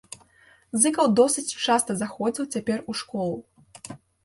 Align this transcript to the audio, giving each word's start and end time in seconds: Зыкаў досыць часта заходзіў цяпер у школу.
Зыкаў 0.85 1.05
досыць 1.19 1.55
часта 1.65 1.91
заходзіў 2.01 2.49
цяпер 2.57 2.77
у 2.89 2.99
школу. 3.05 3.35